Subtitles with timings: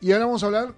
[0.00, 0.74] Y ahora vamos a hablar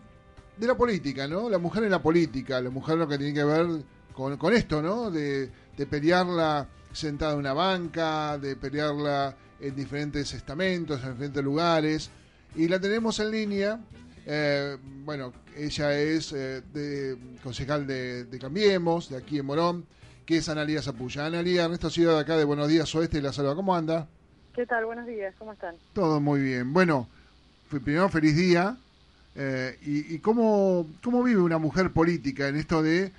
[0.57, 1.49] de la política, ¿no?
[1.49, 3.67] La mujer en la política, la mujer lo que tiene que ver
[4.13, 5.11] con, con esto, ¿no?
[5.11, 12.11] De, de pelearla sentada en una banca, de pelearla en diferentes estamentos, en diferentes lugares.
[12.55, 13.81] Y la tenemos en línea.
[14.27, 19.87] Eh, bueno, ella es eh, de, concejal de, de, Cambiemos, de aquí en Morón,
[20.27, 21.27] que es Analía Zapulla.
[21.27, 23.55] Analía, Ernesto Ciudad de acá de Buenos Días Oeste la saluda.
[23.55, 24.07] ¿Cómo anda?
[24.55, 24.87] ¿Qué tal?
[24.87, 25.77] Buenos días, ¿cómo están?
[25.93, 26.73] Todo muy bien.
[26.73, 27.09] Bueno,
[27.71, 28.77] primero feliz día.
[29.41, 33.13] Eh, y, cómo, cómo vive una mujer política en esto de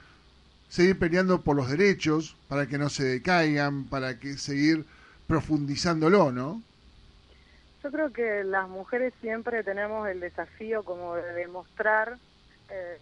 [0.68, 4.86] seguir peleando por los derechos, para que no se decaigan, para que seguir
[5.28, 6.62] profundizándolo, ¿no?
[7.82, 12.18] Yo creo que las mujeres siempre tenemos el desafío como de demostrar
[12.70, 12.98] eh,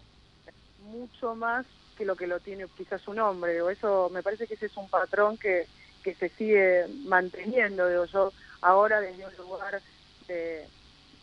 [0.83, 1.65] mucho más
[1.97, 3.59] que lo que lo tiene quizás un hombre.
[3.63, 5.65] O eso me parece que ese es un patrón que,
[6.03, 7.89] que se sigue manteniendo.
[7.89, 9.81] Digo, yo ahora desde un lugar
[10.27, 10.67] de,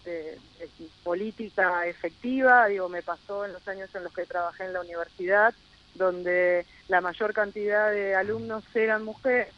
[0.05, 0.69] de, de,
[1.03, 5.55] política efectiva, digo, me pasó en los años en los que trabajé en la universidad,
[5.95, 9.49] donde la mayor cantidad de alumnos eran mujeres,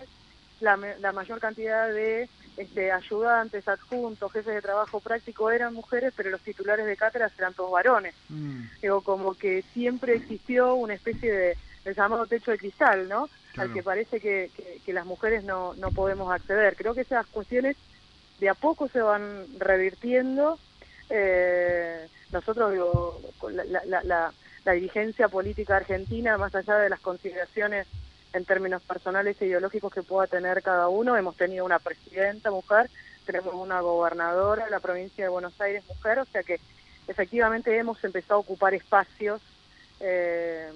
[0.61, 6.31] la, la mayor cantidad de este, ayudantes, adjuntos, jefes de trabajo práctico eran mujeres, pero
[6.31, 8.15] los titulares de cátedras eran todos varones.
[8.29, 8.63] Mm.
[8.81, 13.29] Digo, como que siempre existió una especie de, de llamado techo de cristal, ¿no?
[13.53, 13.71] Claro.
[13.71, 16.77] Al que parece que, que, que, las mujeres no, no podemos acceder.
[16.77, 17.77] Creo que esas cuestiones
[18.41, 20.59] de a poco se van revirtiendo.
[21.11, 23.21] Eh, nosotros, digo,
[23.51, 24.33] la, la, la,
[24.65, 27.87] la dirigencia política argentina, más allá de las consideraciones
[28.33, 31.17] en términos personales e ideológicos que pueda tener cada uno.
[31.17, 32.91] Hemos tenido una presidenta mujer,
[33.25, 36.61] tenemos una gobernadora de la provincia de Buenos Aires mujer, o sea que
[37.09, 39.41] efectivamente hemos empezado a ocupar espacios
[40.01, 40.71] eh,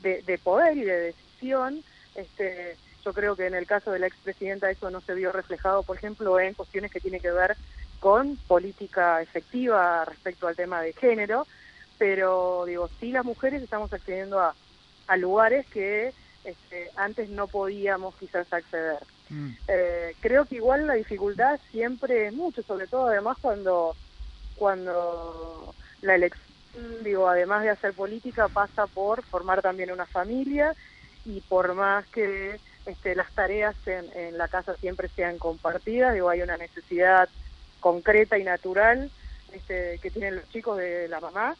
[0.00, 1.82] de, de, poder y de decisión.
[2.14, 5.82] Este, yo creo que en el caso de la expresidenta eso no se vio reflejado,
[5.82, 7.56] por ejemplo, en cuestiones que tienen que ver
[8.00, 11.46] con política efectiva respecto al tema de género,
[11.98, 14.54] pero digo, sí las mujeres estamos accediendo a,
[15.06, 16.12] a lugares que
[16.44, 18.98] este, antes no podíamos quizás acceder.
[19.30, 19.50] Mm.
[19.68, 23.94] Eh, creo que igual la dificultad siempre es mucho, sobre todo además cuando,
[24.56, 26.42] cuando la elección,
[27.04, 30.74] digo, además de hacer política, pasa por formar también una familia
[31.24, 36.28] y por más que este, las tareas en, en la casa siempre sean compartidas, digo,
[36.28, 37.28] hay una necesidad
[37.80, 39.10] concreta y natural
[39.52, 41.56] este, que tienen los chicos de la mamá,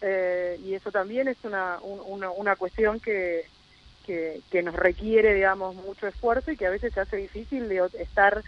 [0.00, 3.46] eh, y eso también es una, una, una cuestión que,
[4.04, 7.88] que, que, nos requiere, digamos, mucho esfuerzo y que a veces se hace difícil de
[8.00, 8.42] estar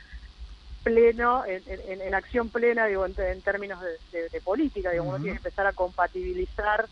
[0.82, 5.04] pleno, en, en, en acción plena, digo, en, en términos de, de, de, política, digo,
[5.04, 5.10] uh -huh.
[5.10, 6.86] uno tiene que empezar a compatibilizar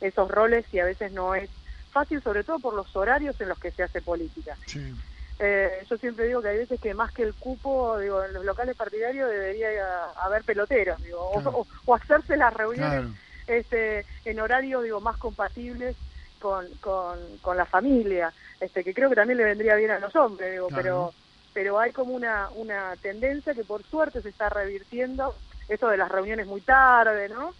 [0.00, 1.50] esos roles y a veces no es
[1.94, 4.56] fácil, sobre todo por los horarios en los que se hace política.
[4.66, 4.94] Sí.
[5.38, 8.44] Eh, yo siempre digo que hay veces que más que el cupo, digo, en los
[8.44, 11.50] locales partidarios debería haber peloteros, digo, claro.
[11.50, 13.14] o, o, hacerse las reuniones claro.
[13.46, 15.96] este, en horarios, digo, más compatibles
[16.38, 20.14] con, con, con, la familia, este, que creo que también le vendría bien a los
[20.14, 20.82] hombres, digo, claro.
[20.82, 21.14] pero
[21.54, 25.34] pero hay como una, una tendencia que por suerte se está revirtiendo,
[25.68, 27.54] eso de las reuniones muy tarde, ¿no?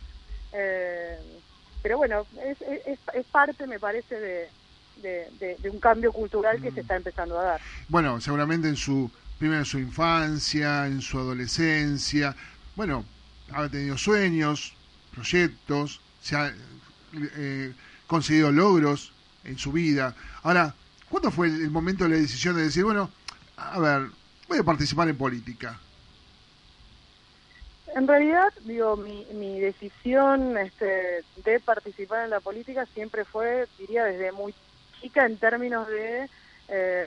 [0.53, 1.16] Eh,
[1.84, 4.49] pero bueno, es, es, es, parte, me parece, de,
[5.03, 6.75] de, de, de un cambio cultural que mm.
[6.75, 7.61] se está empezando a dar.
[7.91, 12.34] Bueno, seguramente en su, primero en su infancia, en su adolescencia,
[12.75, 13.05] bueno,
[13.53, 14.72] ha tenido sueños,
[15.12, 16.55] proyectos, se ha
[17.37, 17.75] eh,
[18.06, 19.12] conseguido logros
[19.45, 20.16] en su vida.
[20.43, 20.75] Ahora,
[21.11, 23.11] ¿cuándo fue el, momento de la decisión de decir, bueno,
[23.59, 24.09] a ver,
[24.49, 25.78] voy a participar en política?
[27.94, 34.04] En realidad, digo, mi, mi decisión este, de participar en la política siempre fue, diría,
[34.04, 34.54] desde muy
[35.01, 36.28] chica en términos de...
[36.69, 37.07] Eh,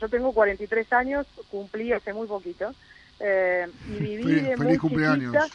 [0.00, 2.74] yo tengo 43 años, cumplí hace muy poquito,
[3.20, 5.32] eh, y viví feliz, de feliz muy cumpleaños.
[5.32, 5.48] Chiquita,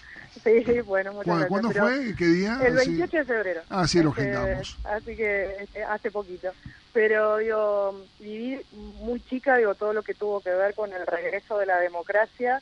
[0.43, 1.83] Sí, bueno, muchas ¿Cuándo, gracias.
[1.83, 2.15] ¿Cuándo fue?
[2.15, 2.59] ¿Qué día?
[2.65, 3.17] El 28 sí.
[3.17, 3.61] de febrero.
[3.69, 4.69] Ah, sí, lo agendamos.
[4.69, 6.51] Este, así que este, hace poquito.
[6.91, 8.59] Pero, digo, viví
[9.01, 12.61] muy chica, digo, todo lo que tuvo que ver con el regreso de la democracia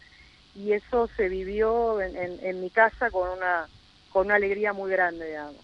[0.55, 3.67] y eso se vivió en, en, mi casa con una,
[4.11, 5.61] con una alegría muy grande, digamos.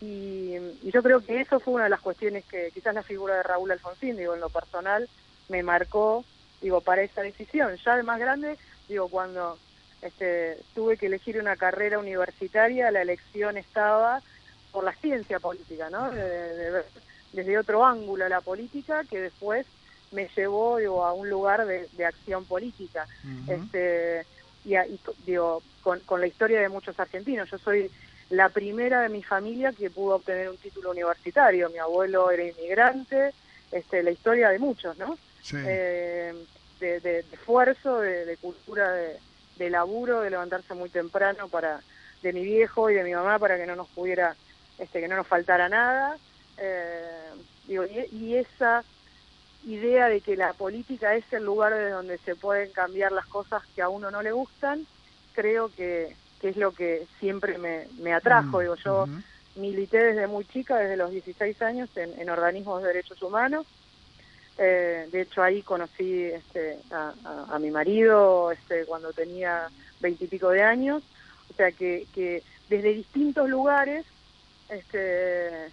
[0.00, 3.36] Y, y, yo creo que eso fue una de las cuestiones que quizás la figura
[3.36, 5.08] de Raúl Alfonsín, digo, en lo personal,
[5.48, 6.24] me marcó,
[6.60, 7.76] digo, para esa decisión.
[7.84, 8.56] Ya de más grande,
[8.88, 9.58] digo, cuando
[10.02, 14.20] este, tuve que elegir una carrera universitaria, la elección estaba
[14.70, 16.10] por la ciencia política, ¿no?
[17.32, 19.66] Desde otro ángulo la política que después
[20.12, 23.06] me llevó a un lugar de, acción política.
[23.48, 24.26] este,
[24.64, 24.74] y,
[25.26, 27.50] digo, con, con, la historia de muchos argentinos.
[27.50, 27.90] Yo soy
[28.30, 31.70] la primera de mi familia que pudo obtener un título universitario.
[31.70, 33.32] Mi abuelo era inmigrante,
[33.70, 35.18] este, la historia de muchos, ¿no?
[35.52, 36.32] Eh,
[36.80, 41.80] de, esfuerzo, de, cultura de, laburo, de levantarse muy temprano para
[42.22, 44.34] de mi viejo y de mi mamá para que no nos pudiera,
[44.78, 46.16] este, que no nos faltara nada.
[46.56, 47.30] Eh,
[47.66, 48.84] digo, y, esa
[49.66, 53.62] idea de que la política es el lugar desde donde se pueden cambiar las cosas
[53.74, 54.86] que a uno no le gustan,
[55.34, 58.58] creo que, es lo que siempre me, atrajo.
[58.58, 59.06] Mm, digo, yo
[59.56, 63.66] milité desde muy chica, desde los 16 años, en organismos de derechos humanos
[64.56, 69.68] eh, de hecho, ahí conocí este, a, mi marido este, cuando tenía
[70.00, 71.02] veintipico de años.
[71.50, 74.04] O sea que, que desde distintos lugares
[74.68, 75.70] este,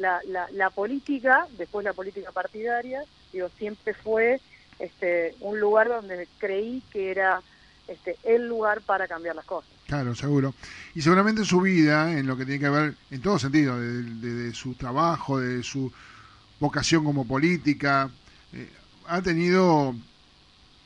[0.00, 0.20] la,
[0.52, 3.02] la, política, después la política partidaria,
[3.32, 4.40] digo, siempre fue
[4.78, 7.40] este, un lugar donde creí que era
[7.86, 9.70] este, el lugar para cambiar las cosas.
[9.86, 10.54] Claro, seguro.
[10.94, 14.74] Y seguramente su vida, en lo que tiene que ver, en todo sentido, de su
[14.74, 15.92] trabajo, de su
[16.60, 18.10] vocación como política,
[18.52, 18.68] eh,
[19.06, 19.94] ha tenido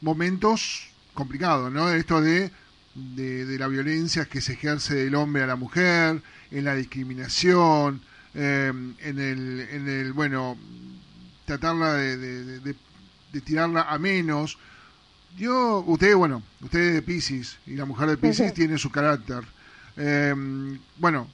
[0.00, 1.90] momentos complicados, ¿no?
[1.90, 2.50] Esto de,
[2.94, 8.00] de, la violencia que se ejerce del hombre a la mujer, en la discriminación,
[8.34, 10.58] eh, en, el, en el, bueno,
[11.44, 14.58] tratarla de, de, tirarla a menos.
[15.36, 19.42] Yo, usted, bueno, usted es de Pisces y la mujer de Pisces tiene su carácter.
[19.96, 20.34] Eh,
[20.98, 21.28] bueno,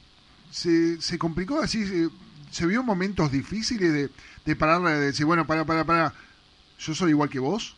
[0.49, 2.09] se, se complicó así,
[2.51, 4.09] se vio momentos difíciles de,
[4.45, 6.13] de parar, de decir, bueno, para, para, para,
[6.79, 7.75] yo soy igual que vos?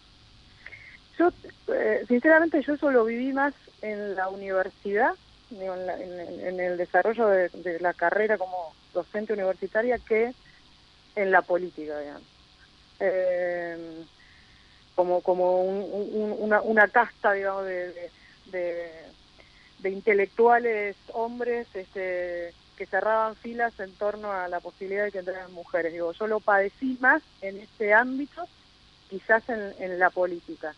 [1.17, 1.31] Yo,
[1.67, 5.11] eh, sinceramente, yo solo viví más en la universidad,
[5.51, 10.33] en, el desarrollo de, la carrera como docente universitaria que
[11.15, 12.23] en la política, digamos.
[12.99, 14.03] Eh,
[14.95, 18.11] como como una, una casta, digamos, de,
[18.51, 25.51] de, intelectuales hombres este, que cerraban filas en torno a la posibilidad de que entraran
[25.53, 25.93] mujeres.
[25.93, 28.47] Digo, yo lo padecí más en este ámbito,
[29.09, 30.73] quizás en, la política.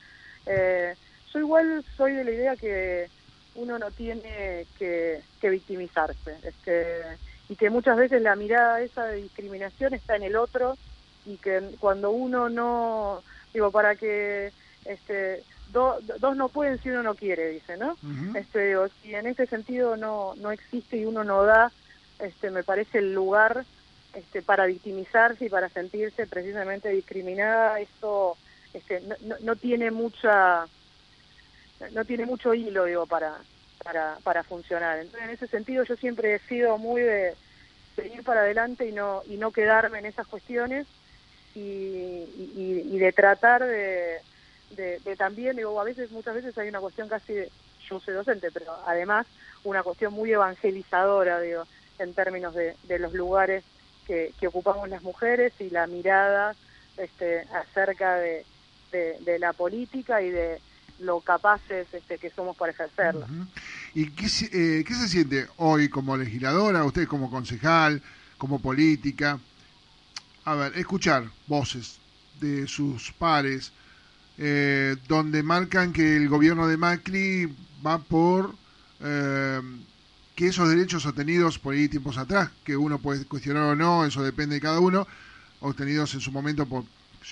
[0.46, 0.96] Eh,
[1.34, 3.10] yo igual soy de la idea que
[3.56, 7.04] uno no tiene que, victimizarse, este,
[7.50, 10.78] y que muchas veces la mirada esa de discriminación está en el otro,
[11.26, 13.22] y que cuando uno no,
[13.54, 14.52] digo, para que
[14.86, 17.98] este, dos no pueden si uno no quiere, dice, ¿no?
[18.36, 21.72] este, digo, si en ese sentido no, no existe y uno no da
[22.20, 23.66] este, me parece el lugar
[24.14, 28.38] este, para victimizarse y para sentirse precisamente discriminada, esto
[28.74, 30.66] este, no, no, tiene mucha
[31.92, 33.36] no tiene mucho hilo digo para
[33.84, 35.00] para para funcionar.
[35.00, 37.36] Entonces en ese sentido yo siempre he sido muy de,
[38.14, 40.88] ir para adelante y no y no quedarme en esas cuestiones
[41.54, 42.28] y,
[42.58, 44.18] y, de tratar de,
[44.72, 47.50] de, de, también digo a veces muchas veces hay una cuestión casi de,
[47.90, 49.26] yo soy docente pero además
[49.64, 51.64] una cuestión muy evangelizadora digo
[52.00, 53.64] en términos de, los lugares
[54.08, 56.56] que, ocupamos las mujeres y la mirada
[56.98, 58.46] este, acerca de,
[59.40, 60.62] la política y de
[61.00, 63.28] lo capaces este, que somos para ejercerla.
[63.94, 68.02] ¿Y qué, eh, qué se siente hoy como legisladora, usted como concejal,
[68.38, 69.40] como política?
[70.46, 72.00] A ver, escuchar voces
[72.40, 73.72] de sus pares,
[74.38, 77.54] eh, donde marcan que el gobierno de Macri
[77.86, 78.56] va por
[79.02, 79.62] eh,
[80.36, 84.22] que esos derechos obtenidos por ahí tiempos atrás, que uno puede cuestionar o no, eso
[84.24, 85.08] depende de cada uno,
[85.62, 86.84] obtenidos en su momento por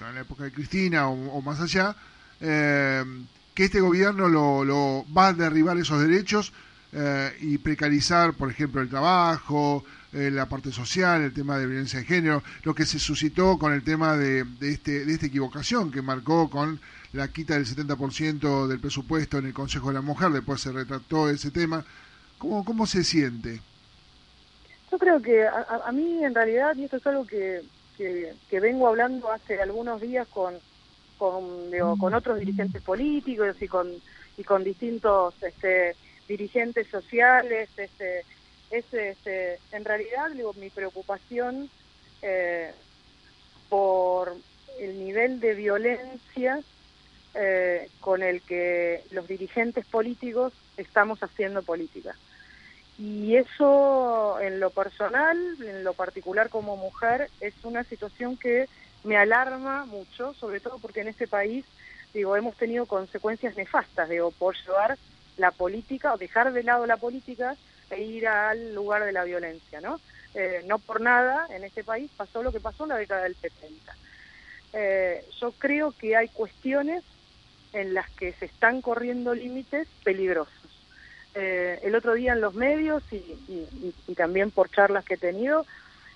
[0.02, 1.96] en la época de Cristina o, más allá,
[2.42, 3.04] eh,
[3.54, 6.54] que este gobierno lo, va a derribar esos derechos
[6.92, 9.84] eh, y precarizar, por ejemplo, el trabajo,
[10.14, 13.74] eh, la parte social, el tema de violencia de género, lo que se suscitó con
[13.74, 16.80] el tema de, de, este, de esta equivocación que marcó con
[17.14, 21.30] la quita del 70% del presupuesto en el Consejo de la Mujer, después se retractó
[21.30, 21.86] ese tema.
[22.38, 23.62] ¿Cómo, cómo se siente?
[24.92, 27.64] Yo creo que a, mí en realidad, y esto es algo que,
[27.98, 30.56] que, vengo hablando hace algunos días con,
[31.18, 33.90] con, con otros dirigentes políticos y con,
[34.38, 35.96] y con distintos este,
[36.28, 38.24] dirigentes sociales, este,
[38.72, 41.70] es, este, en realidad digo, mi preocupación
[42.22, 42.72] eh,
[43.70, 44.36] por
[44.80, 46.60] el nivel de violencia
[47.36, 52.16] eh, con el que los dirigentes políticos estamos haciendo política.
[52.98, 58.68] Y eso en lo personal, en lo particular como mujer, es una situación que
[59.04, 61.66] me alarma mucho, sobre todo porque en este país,
[62.14, 64.98] digo, hemos tenido consecuencias nefastas, digo, por llevar
[65.38, 67.56] la política o dejar de lado la política
[67.90, 70.00] e ir al lugar de la violencia, ¿no?
[70.36, 73.36] Eh, no por nada en este país pasó lo que pasó en la década del
[73.36, 73.96] 70.
[74.74, 77.04] Eh, yo creo que hay cuestiones
[77.74, 80.54] en las que se están corriendo límites peligrosos.
[81.36, 83.18] Eh, el otro día en los medios y,
[84.08, 85.66] y, también por charlas que he tenido,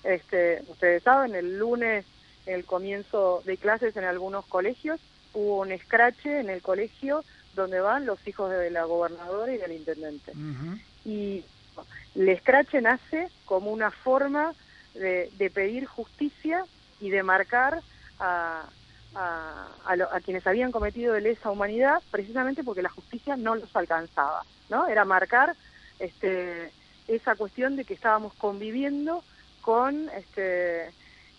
[0.04, 2.04] este, ustedes saben, el lunes,
[2.48, 5.00] el comienzo de clases en algunos colegios,
[5.34, 7.24] hubo un escrache en el colegio
[7.54, 10.32] donde van los hijos de la gobernadora y del intendente.
[11.04, 11.44] Y
[12.14, 14.54] el escrache nace como una forma
[14.94, 16.64] de, pedir justicia
[17.00, 17.80] y de marcar
[18.18, 18.64] a,
[19.14, 24.86] a, quienes habían cometido de lesa humanidad precisamente porque la justicia no los alcanzaba, ¿no?
[24.86, 25.54] Era marcar
[25.98, 26.70] este,
[27.06, 29.22] esa cuestión de que estábamos conviviendo
[29.62, 30.90] con este,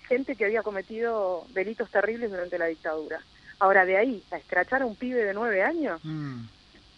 [0.09, 3.21] gente que había cometido delitos terribles durante la dictadura.
[3.59, 6.41] Ahora, de ahí a escrachar a un pibe de nueve años, mm.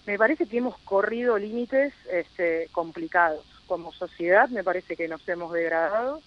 [0.07, 3.45] me parece que hemos corrido límites este, complicados.
[3.67, 6.21] Como sociedad me parece que nos hemos degradado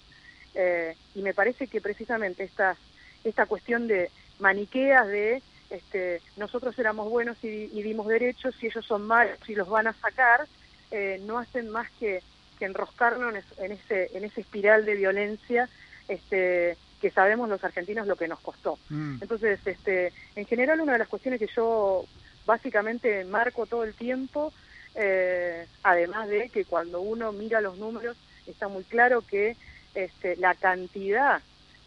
[0.55, 2.77] eh, y me parece que precisamente esta,
[3.25, 9.07] esta cuestión de maniqueas de este, nosotros éramos buenos y, dimos derechos y ellos son
[9.07, 10.47] malos y los van a sacar,
[10.91, 12.23] eh, no hacen más que,
[12.59, 15.69] que enroscarnos en, ese, en ese espiral de violencia
[16.09, 18.79] este, que sabemos los argentinos lo que nos costó.
[18.89, 19.19] Mm.
[19.21, 22.05] Entonces, este, en general, una de las cuestiones que yo
[22.47, 24.53] básicamente marco todo el tiempo,
[24.95, 29.57] eh, además de que cuando uno mira los números, está muy claro que
[29.95, 31.41] este, la cantidad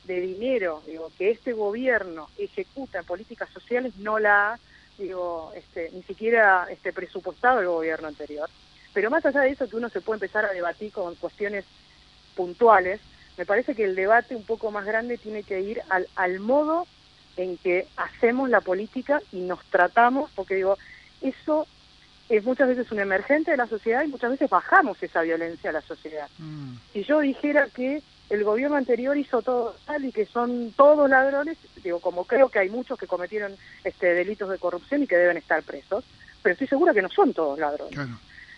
[0.06, 4.60] de dinero digo, que este gobierno ejecuta en políticas sociales no la ha
[4.98, 8.50] digo, este, ni siquiera este, presupuestado el gobierno anterior.
[8.94, 11.66] Pero más allá de eso, que uno se puede empezar a debatir con cuestiones
[12.36, 13.00] puntuales,
[13.38, 16.88] me parece que el debate un poco más grande tiene que ir al, al modo
[17.38, 20.78] en que hacemos la política y nos tratamos, porque digo,
[21.22, 21.68] eso
[22.30, 25.74] es muchas veces un emergente de la sociedad y muchas veces bajamos esa violencia a
[25.74, 26.28] la sociedad.
[26.38, 26.74] Mm.
[26.94, 31.58] Si yo dijera que el gobierno anterior hizo todo tal y que son todos ladrones,
[31.82, 35.38] digo, como creo que hay muchos que cometieron este delitos de corrupción y que deben
[35.38, 36.04] estar presos,
[36.42, 37.98] pero estoy segura que no son todos ladrones.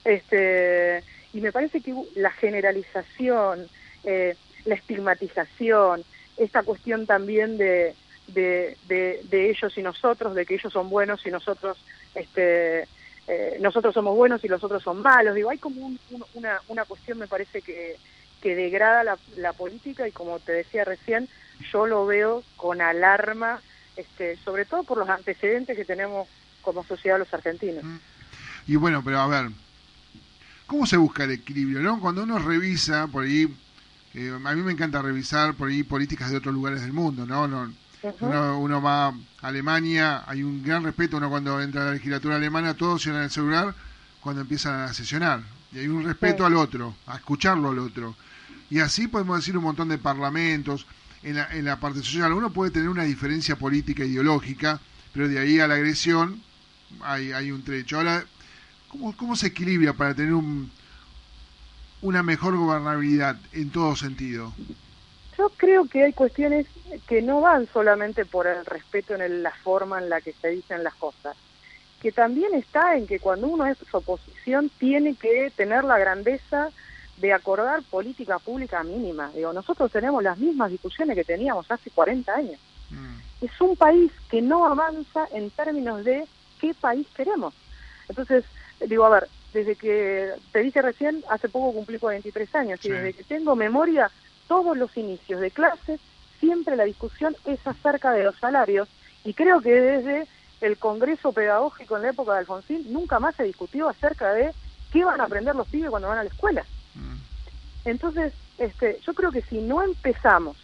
[0.04, 3.68] Este, y me parece que la generalización,
[4.04, 4.36] eh,
[4.66, 6.04] la estigmatización,
[6.38, 7.96] esta cuestión también de,
[8.28, 11.78] de, de, ellos y nosotros, de que ellos son buenos y nosotros
[12.16, 12.88] este,
[13.28, 15.36] eh, nosotros somos buenos y los otros son malos.
[15.36, 15.92] Digo, hay como
[16.34, 17.98] una, una cuestión, me parece que,
[18.42, 21.28] que degrada la, la, política y como te decía recién,
[21.72, 23.62] yo lo veo con alarma,
[23.96, 26.28] este, sobre todo por los antecedentes que tenemos
[26.62, 27.84] como sociedad los argentinos.
[28.68, 29.50] Y bueno, pero a ver,
[30.68, 31.82] ¿cómo se busca el equilibrio?
[31.82, 33.48] no Cuando uno revisa por ahí
[34.14, 37.48] eh, a mí me encanta revisar por ahí políticas de otros lugares del mundo, ¿no?
[37.48, 37.72] no
[38.22, 42.74] uno, va a Alemania, hay un gran respeto, uno cuando entra a la legislatura alemana,
[42.74, 43.76] todos llenan el celular
[44.22, 45.44] cuando empiezan a sesionar.
[45.72, 48.16] Y hay un respeto al otro, a escucharlo al otro.
[48.70, 50.86] Y así podemos decir un montón de parlamentos.
[51.22, 54.80] En la, en la parte social, uno puede tener una diferencia política ideológica,
[55.12, 56.42] pero de ahí a la agresión
[57.02, 57.98] hay, hay un trecho.
[57.98, 58.24] Ahora,
[58.88, 60.72] ¿cómo, ¿cómo se equilibra para tener un,
[62.02, 64.54] una mejor gobernabilidad en todo sentido?
[65.38, 66.68] Yo creo que hay cuestiones
[67.08, 70.84] que no van solamente por el respeto en la forma en la que se dicen
[70.84, 71.36] las cosas,
[72.02, 76.70] que también está en que cuando uno es oposición tiene que tener la grandeza
[77.18, 79.32] de acordar política pública mínima.
[79.36, 82.60] Digo, nosotros tenemos las mismas discusiones que teníamos hace 40 años.
[82.90, 83.46] Mm.
[83.46, 86.26] Es un país que no avanza en términos de
[86.60, 87.54] qué país queremos.
[88.08, 88.46] Entonces,
[88.86, 93.14] digo, a ver, desde que te dije recién, hace poco cumplí 43 años, y desde
[93.14, 94.12] que tengo memoria,
[94.48, 96.00] todos los inicios de clases,
[96.40, 98.88] siempre la discusión es acerca de los salarios,
[99.24, 100.28] y creo que desde
[100.62, 104.52] el Congreso Pedagógico en la época de Alfonsín nunca más se discutió acerca de
[104.92, 106.64] qué van a aprender los pibes cuando van a la escuela.
[106.96, 107.16] Mm.
[107.86, 110.58] Entonces, este, yo creo que si no empezamos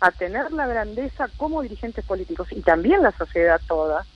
[0.00, 4.06] a tener la grandeza como dirigentes políticos y también la sociedad toda,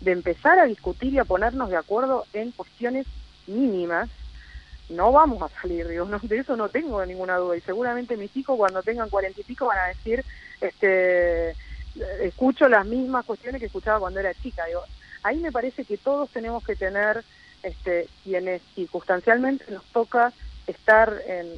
[0.00, 3.06] de empezar a discutir y a ponernos de acuerdo en cuestiones
[3.46, 4.08] mínimas,
[4.90, 7.56] no vamos a salir, digo, no, de eso no tengo ninguna duda.
[7.56, 10.24] Y seguramente mis hijos cuando tengan cuarenta y pico van a decir,
[10.60, 11.54] este,
[12.22, 14.64] escucho las mismas cuestiones que escuchaba cuando era chica.
[14.66, 14.82] Digo,
[15.22, 17.24] ahí me parece que todos tenemos que tener,
[17.62, 20.32] este, quienes circunstancialmente nos toca
[20.66, 21.48] estar en,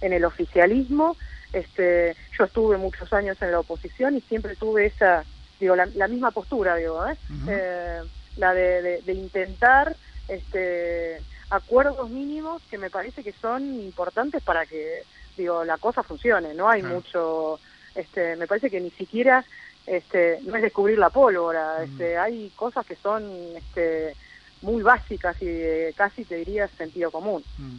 [0.00, 1.16] en, el oficialismo.
[1.52, 5.24] Este, yo estuve muchos años en la oposición y siempre tuve esa,
[5.58, 7.16] digo, la, misma postura, digo, ¿eh?
[7.48, 8.00] eh
[8.36, 9.96] la de, de intentar
[10.30, 11.20] este,
[11.50, 15.02] acuerdos mínimos que me parece que son importantes para que
[15.36, 17.58] digo la cosa funcione no hay mucho
[17.94, 19.44] este me parece que ni siquiera
[19.86, 23.24] este no es descubrir la pólvora este hay cosas que son
[23.56, 24.14] este
[24.62, 27.42] muy básicas y de casi te diría sentido común.
[27.58, 27.78] Mm.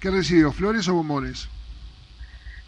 [0.00, 1.48] ¿Qué recibió, flores o bombones?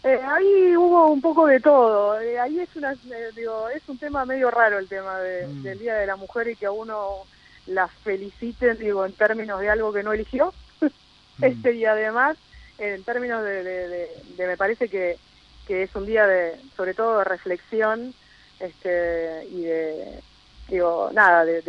[0.03, 2.19] Eh, ahí hubo un poco de todo.
[2.19, 5.63] Eh, ahí es una, eh, digo, es un tema medio raro el tema de, Mm.
[5.63, 7.23] del Día de la Mujer y que a uno
[7.67, 10.53] la feliciten, digo, en términos de algo que no eligió.
[11.39, 11.43] Mm.
[11.43, 12.35] este y además,
[12.79, 15.19] en términos de, de, de- de- me parece que,
[15.67, 18.15] que es un día de, sobre todo de reflexión,
[18.59, 20.19] este, y de,
[20.67, 21.61] digo, nada, de,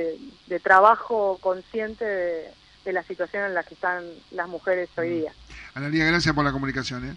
[0.60, 2.48] trabajo consciente de,
[2.86, 5.32] de la situación en la que están las mujeres hoy día.
[5.74, 7.06] Analia, gracias por la comunicación.
[7.06, 7.14] ¿eh?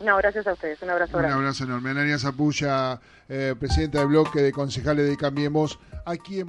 [0.00, 1.90] No, gracias a ustedes, un abrazo Un abrazo enorme.
[1.90, 6.48] Analia Zapulla, eh, presidenta del bloque de concejales de Cambiemos, aquí en.